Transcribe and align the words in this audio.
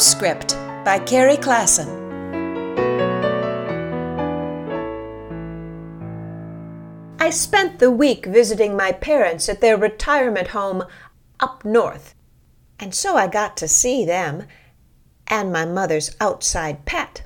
Postscript 0.00 0.54
by 0.82 0.98
Carrie 0.98 1.36
Klassen. 1.36 1.86
I 7.20 7.28
spent 7.28 7.78
the 7.78 7.90
week 7.90 8.24
visiting 8.24 8.74
my 8.74 8.92
parents 8.92 9.46
at 9.50 9.60
their 9.60 9.76
retirement 9.76 10.48
home 10.48 10.84
up 11.38 11.66
north, 11.66 12.14
and 12.78 12.94
so 12.94 13.14
I 13.14 13.26
got 13.26 13.58
to 13.58 13.68
see 13.68 14.06
them 14.06 14.44
and 15.26 15.52
my 15.52 15.66
mother's 15.66 16.16
outside 16.18 16.86
pet, 16.86 17.24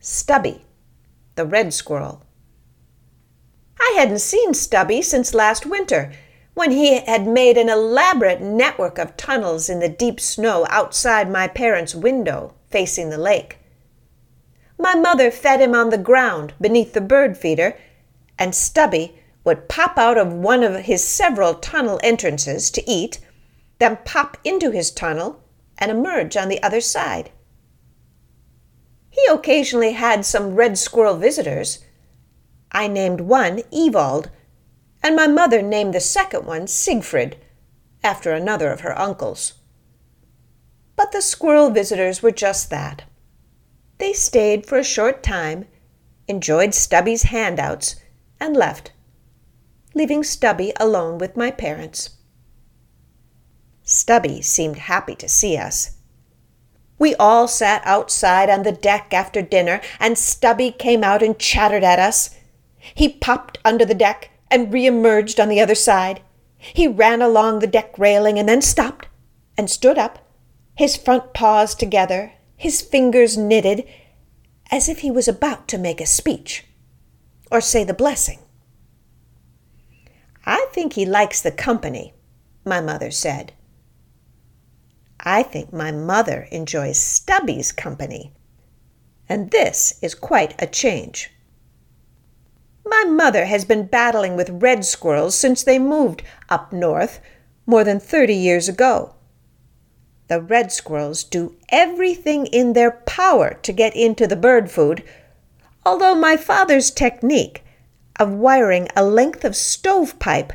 Stubby, 0.00 0.64
the 1.36 1.46
red 1.46 1.72
squirrel. 1.72 2.24
I 3.78 3.94
hadn't 3.96 4.18
seen 4.18 4.54
Stubby 4.54 5.02
since 5.02 5.34
last 5.34 5.64
winter 5.66 6.10
when 6.54 6.70
he 6.70 6.98
had 7.00 7.26
made 7.26 7.56
an 7.56 7.68
elaborate 7.68 8.40
network 8.40 8.98
of 8.98 9.16
tunnels 9.16 9.68
in 9.68 9.78
the 9.78 9.88
deep 9.88 10.20
snow 10.20 10.66
outside 10.68 11.30
my 11.30 11.46
parents' 11.46 11.94
window 11.94 12.54
facing 12.70 13.10
the 13.10 13.18
lake. 13.18 13.58
My 14.78 14.94
mother 14.94 15.30
fed 15.30 15.60
him 15.60 15.74
on 15.74 15.90
the 15.90 15.98
ground 15.98 16.54
beneath 16.60 16.92
the 16.92 17.00
bird 17.00 17.36
feeder, 17.36 17.76
and 18.38 18.54
Stubby 18.54 19.18
would 19.44 19.68
pop 19.68 19.98
out 19.98 20.18
of 20.18 20.32
one 20.32 20.62
of 20.62 20.84
his 20.84 21.04
several 21.04 21.54
tunnel 21.54 22.00
entrances 22.02 22.70
to 22.70 22.90
eat, 22.90 23.20
then 23.78 23.98
pop 24.04 24.36
into 24.44 24.70
his 24.70 24.90
tunnel 24.90 25.42
and 25.78 25.90
emerge 25.90 26.36
on 26.36 26.48
the 26.48 26.62
other 26.62 26.80
side. 26.80 27.30
He 29.10 29.22
occasionally 29.30 29.92
had 29.92 30.24
some 30.24 30.54
red 30.54 30.78
squirrel 30.78 31.16
visitors. 31.16 31.80
I 32.70 32.86
named 32.86 33.22
one 33.22 33.62
Evald 33.72 34.30
and 35.02 35.16
my 35.16 35.26
mother 35.26 35.62
named 35.62 35.94
the 35.94 36.00
second 36.00 36.46
one 36.46 36.66
Siegfried, 36.66 37.36
after 38.02 38.32
another 38.32 38.70
of 38.70 38.80
her 38.80 38.98
uncles. 38.98 39.54
But 40.96 41.12
the 41.12 41.22
squirrel 41.22 41.70
visitors 41.70 42.22
were 42.22 42.30
just 42.30 42.70
that. 42.70 43.04
They 43.98 44.12
stayed 44.12 44.66
for 44.66 44.78
a 44.78 44.84
short 44.84 45.22
time, 45.22 45.66
enjoyed 46.28 46.74
Stubby's 46.74 47.24
handouts, 47.24 47.96
and 48.38 48.56
left, 48.56 48.92
leaving 49.94 50.22
Stubby 50.22 50.72
alone 50.78 51.18
with 51.18 51.36
my 51.36 51.50
parents. 51.50 52.10
Stubby 53.82 54.40
seemed 54.40 54.78
happy 54.78 55.14
to 55.16 55.28
see 55.28 55.56
us. 55.56 55.96
We 56.98 57.14
all 57.16 57.48
sat 57.48 57.82
outside 57.84 58.50
on 58.50 58.62
the 58.62 58.72
deck 58.72 59.12
after 59.12 59.42
dinner, 59.42 59.80
and 59.98 60.16
Stubby 60.16 60.70
came 60.70 61.02
out 61.02 61.22
and 61.22 61.38
chattered 61.38 61.82
at 61.82 61.98
us. 61.98 62.36
He 62.78 63.08
popped 63.08 63.58
under 63.64 63.84
the 63.84 63.94
deck 63.94 64.30
and 64.50 64.72
re-emerged 64.72 65.38
on 65.38 65.48
the 65.48 65.60
other 65.60 65.74
side. 65.74 66.20
He 66.58 66.86
ran 66.86 67.22
along 67.22 67.58
the 67.58 67.66
deck 67.66 67.98
railing 67.98 68.38
and 68.38 68.48
then 68.48 68.62
stopped 68.62 69.08
and 69.56 69.70
stood 69.70 69.98
up, 69.98 70.26
his 70.74 70.96
front 70.96 71.32
paws 71.34 71.74
together, 71.74 72.32
his 72.56 72.80
fingers 72.80 73.36
knitted, 73.36 73.84
as 74.70 74.88
if 74.88 75.00
he 75.00 75.10
was 75.10 75.28
about 75.28 75.68
to 75.68 75.78
make 75.78 76.00
a 76.00 76.06
speech 76.06 76.66
or 77.50 77.60
say 77.60 77.84
the 77.84 77.94
blessing. 77.94 78.38
I 80.46 80.66
think 80.72 80.94
he 80.94 81.04
likes 81.04 81.42
the 81.42 81.50
company, 81.50 82.14
my 82.64 82.80
mother 82.80 83.10
said. 83.10 83.52
I 85.20 85.42
think 85.42 85.72
my 85.72 85.92
mother 85.92 86.48
enjoys 86.50 86.98
Stubby's 86.98 87.72
company, 87.72 88.32
and 89.28 89.50
this 89.50 89.98
is 90.02 90.14
quite 90.14 90.54
a 90.62 90.66
change. 90.66 91.30
My 92.84 93.04
mother 93.04 93.44
has 93.44 93.64
been 93.64 93.86
battling 93.86 94.36
with 94.36 94.62
red 94.62 94.84
squirrels 94.84 95.34
since 95.34 95.62
they 95.62 95.78
moved 95.78 96.22
up 96.48 96.72
north 96.72 97.20
more 97.66 97.84
than 97.84 98.00
30 98.00 98.34
years 98.34 98.68
ago. 98.68 99.14
The 100.28 100.40
red 100.40 100.70
squirrels 100.72 101.24
do 101.24 101.56
everything 101.68 102.46
in 102.46 102.72
their 102.72 102.92
power 102.92 103.54
to 103.62 103.72
get 103.72 103.94
into 103.96 104.26
the 104.26 104.36
bird 104.36 104.70
food, 104.70 105.02
although 105.84 106.14
my 106.14 106.36
father's 106.36 106.90
technique 106.90 107.64
of 108.18 108.32
wiring 108.32 108.88
a 108.94 109.04
length 109.04 109.44
of 109.44 109.56
stovepipe 109.56 110.52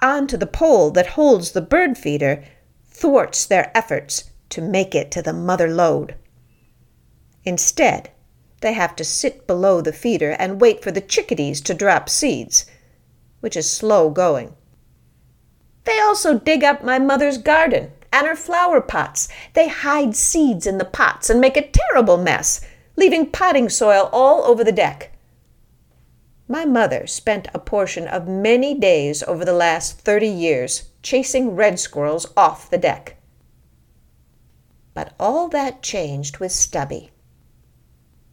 onto 0.00 0.36
the 0.36 0.46
pole 0.46 0.90
that 0.92 1.08
holds 1.08 1.52
the 1.52 1.60
bird 1.60 1.98
feeder 1.98 2.44
thwarts 2.86 3.44
their 3.44 3.70
efforts 3.76 4.24
to 4.48 4.62
make 4.62 4.94
it 4.94 5.10
to 5.10 5.22
the 5.22 5.32
mother 5.32 5.68
lode. 5.68 6.14
Instead, 7.44 8.10
they 8.60 8.72
have 8.72 8.96
to 8.96 9.04
sit 9.04 9.46
below 9.46 9.80
the 9.80 9.92
feeder 9.92 10.30
and 10.32 10.60
wait 10.60 10.82
for 10.82 10.90
the 10.90 11.00
chickadees 11.00 11.60
to 11.62 11.74
drop 11.74 12.08
seeds, 12.08 12.66
which 13.40 13.56
is 13.56 13.70
slow 13.70 14.10
going. 14.10 14.54
They 15.84 16.00
also 16.00 16.38
dig 16.38 16.64
up 16.64 16.82
my 16.82 16.98
mother's 16.98 17.38
garden 17.38 17.92
and 18.12 18.26
her 18.26 18.36
flower 18.36 18.80
pots. 18.80 19.28
They 19.54 19.68
hide 19.68 20.16
seeds 20.16 20.66
in 20.66 20.78
the 20.78 20.84
pots 20.84 21.30
and 21.30 21.40
make 21.40 21.56
a 21.56 21.70
terrible 21.70 22.16
mess, 22.16 22.60
leaving 22.96 23.30
potting 23.30 23.68
soil 23.68 24.10
all 24.12 24.42
over 24.44 24.64
the 24.64 24.72
deck. 24.72 25.12
My 26.48 26.64
mother 26.64 27.06
spent 27.06 27.48
a 27.52 27.58
portion 27.58 28.08
of 28.08 28.26
many 28.26 28.74
days 28.74 29.22
over 29.22 29.44
the 29.44 29.52
last 29.52 30.00
thirty 30.00 30.28
years 30.28 30.88
chasing 31.02 31.54
red 31.54 31.78
squirrels 31.78 32.26
off 32.36 32.70
the 32.70 32.78
deck. 32.78 33.16
But 34.94 35.14
all 35.20 35.48
that 35.48 35.82
changed 35.82 36.38
with 36.38 36.50
Stubby. 36.50 37.10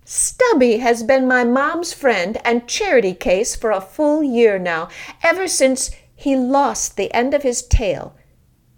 Stubby 0.08 0.78
has 0.78 1.02
been 1.02 1.28
my 1.28 1.44
mom's 1.44 1.92
friend 1.92 2.38
and 2.46 2.68
charity 2.68 3.16
case 3.16 3.56
for 3.56 3.72
a 3.72 3.82
full 3.82 4.22
year 4.22 4.60
now, 4.60 4.88
ever 5.24 5.48
since 5.48 5.90
he 6.16 6.36
lost 6.36 6.96
the 6.96 7.12
end 7.12 7.34
of 7.34 7.42
his 7.42 7.64
tail 7.64 8.16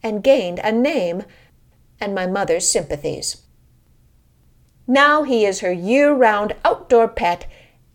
and 0.02 0.24
gained 0.24 0.60
a 0.60 0.72
name 0.72 1.24
and 2.00 2.16
my 2.16 2.26
mother's 2.26 2.66
sympathies. 2.66 3.42
Now 4.88 5.24
he 5.24 5.46
is 5.46 5.60
her 5.60 5.72
year 5.72 6.14
round 6.14 6.56
outdoor 6.64 7.10
pet, 7.10 7.46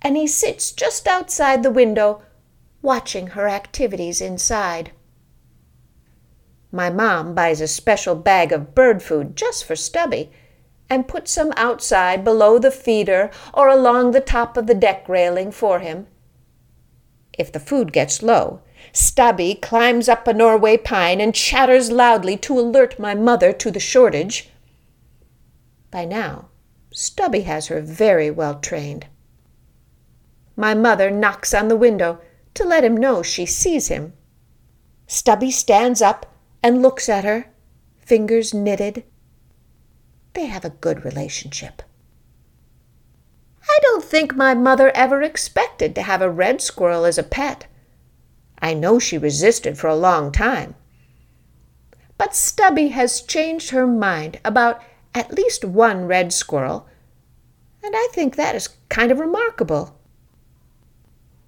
and 0.02 0.14
he 0.14 0.26
sits 0.26 0.70
just 0.70 1.08
outside 1.08 1.62
the 1.62 1.70
window 1.70 2.20
watching 2.82 3.28
her 3.28 3.48
activities 3.48 4.20
inside. 4.20 4.92
My 6.70 6.90
mom 6.90 7.34
buys 7.34 7.62
a 7.62 7.68
special 7.68 8.14
bag 8.14 8.52
of 8.52 8.74
bird 8.74 9.02
food 9.02 9.36
just 9.36 9.64
for 9.64 9.74
Stubby 9.74 10.30
and 10.92 11.08
put 11.08 11.26
some 11.26 11.52
outside 11.56 12.22
below 12.22 12.58
the 12.58 12.70
feeder 12.70 13.30
or 13.54 13.68
along 13.68 14.10
the 14.10 14.20
top 14.20 14.58
of 14.58 14.66
the 14.66 14.74
deck 14.74 15.08
railing 15.08 15.50
for 15.50 15.80
him. 15.80 16.06
If 17.38 17.50
the 17.50 17.60
food 17.60 17.94
gets 17.94 18.22
low, 18.22 18.60
Stubby 18.92 19.54
climbs 19.54 20.06
up 20.06 20.28
a 20.28 20.34
Norway 20.34 20.76
pine 20.76 21.18
and 21.18 21.34
chatters 21.34 21.90
loudly 21.90 22.36
to 22.38 22.58
alert 22.58 22.98
my 22.98 23.14
mother 23.14 23.54
to 23.54 23.70
the 23.70 23.80
shortage. 23.80 24.50
By 25.90 26.04
now, 26.04 26.48
Stubby 26.90 27.40
has 27.42 27.68
her 27.68 27.80
very 27.80 28.30
well 28.30 28.60
trained. 28.60 29.06
My 30.56 30.74
mother 30.74 31.10
knocks 31.10 31.54
on 31.54 31.68
the 31.68 31.76
window 31.76 32.20
to 32.52 32.64
let 32.64 32.84
him 32.84 32.96
know 32.98 33.22
she 33.22 33.46
sees 33.46 33.88
him. 33.88 34.12
Stubby 35.06 35.50
stands 35.50 36.02
up 36.02 36.26
and 36.62 36.82
looks 36.82 37.08
at 37.08 37.24
her, 37.24 37.46
fingers 37.98 38.52
knitted, 38.52 39.04
they 40.34 40.46
have 40.46 40.64
a 40.64 40.70
good 40.70 41.04
relationship. 41.04 41.82
I 43.68 43.78
don't 43.82 44.04
think 44.04 44.34
my 44.34 44.54
mother 44.54 44.90
ever 44.94 45.22
expected 45.22 45.94
to 45.94 46.02
have 46.02 46.22
a 46.22 46.30
red 46.30 46.60
squirrel 46.60 47.04
as 47.04 47.18
a 47.18 47.22
pet. 47.22 47.66
I 48.60 48.74
know 48.74 48.98
she 48.98 49.18
resisted 49.18 49.78
for 49.78 49.88
a 49.88 49.96
long 49.96 50.32
time. 50.32 50.74
But 52.18 52.34
Stubby 52.34 52.88
has 52.88 53.22
changed 53.22 53.70
her 53.70 53.86
mind 53.86 54.38
about 54.44 54.82
at 55.14 55.32
least 55.34 55.64
one 55.64 56.06
red 56.06 56.32
squirrel, 56.32 56.86
and 57.82 57.94
I 57.96 58.08
think 58.12 58.36
that 58.36 58.54
is 58.54 58.68
kind 58.88 59.10
of 59.10 59.18
remarkable. 59.18 59.98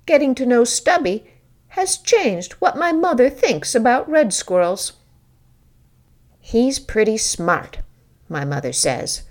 Getting 0.06 0.34
to 0.34 0.46
know 0.46 0.64
Stubby 0.64 1.26
has 1.68 1.96
changed 1.96 2.54
what 2.54 2.76
my 2.76 2.92
mother 2.92 3.30
thinks 3.30 3.74
about 3.74 4.08
red 4.08 4.32
squirrels. 4.32 4.94
He's 6.40 6.78
pretty 6.78 7.16
smart, 7.16 7.78
my 8.34 8.44
mother 8.44 8.72
says. 8.72 9.22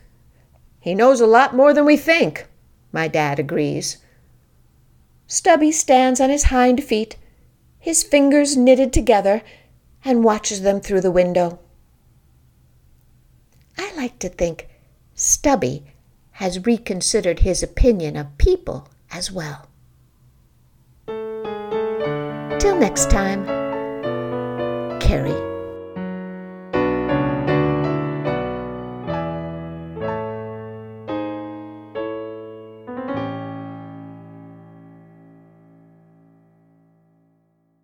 He 0.80 0.96
knows 0.96 1.22
a 1.22 1.28
lot 1.28 1.54
more 1.56 1.74
than 1.74 1.86
we 1.86 1.98
think, 1.98 2.48
my 2.92 3.08
dad 3.08 3.38
agrees. 3.38 3.98
Stubby 5.28 5.72
stands 5.72 6.20
on 6.22 6.30
his 6.30 6.46
hind 6.46 6.84
feet, 6.84 7.18
his 7.80 8.02
fingers 8.02 8.58
knitted 8.58 8.94
together, 8.94 9.44
and 10.06 10.24
watches 10.24 10.62
them 10.62 10.80
through 10.80 11.02
the 11.02 11.12
window. 11.12 11.60
I 13.78 13.94
like 13.96 14.20
to 14.20 14.30
think 14.30 14.70
Stubby 15.16 15.84
has 16.32 16.66
reconsidered 16.66 17.40
his 17.40 17.62
opinion 17.62 18.16
of 18.16 18.38
people 18.38 18.88
as 19.12 19.32
well. 19.32 19.68
Till 22.60 22.80
next 22.80 23.12
time, 23.12 23.46
Carrie. 25.00 25.53